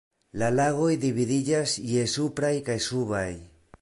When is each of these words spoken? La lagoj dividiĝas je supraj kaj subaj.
La 0.43 0.47
lagoj 0.59 0.95
dividiĝas 1.03 1.75
je 1.91 2.07
supraj 2.15 2.53
kaj 2.71 2.79
subaj. 2.87 3.27